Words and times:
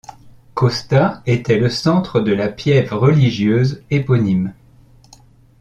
Costa 0.55 1.21
était 1.27 1.59
le 1.59 1.69
centre 1.69 2.21
de 2.21 2.33
la 2.33 2.47
piève 2.49 2.91
religieuse 2.91 3.83
éponyme. 3.91 4.51